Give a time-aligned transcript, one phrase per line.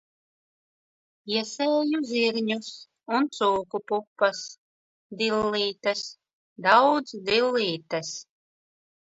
[1.33, 2.69] Iesēju zirņus
[3.17, 4.41] un cūku pupas.
[5.21, 6.03] Dillītes,
[6.69, 8.17] daudz dillītes.